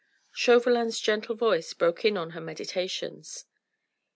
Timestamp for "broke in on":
1.75-2.31